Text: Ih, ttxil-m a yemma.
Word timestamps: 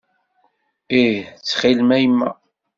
Ih, 1.01 1.19
ttxil-m 1.37 1.89
a 1.95 1.97
yemma. 1.99 2.29